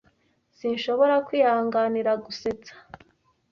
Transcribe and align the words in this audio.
Sinshobora 0.57 1.15
kwihanganira 1.27 2.11
gusetsa. 2.25 2.73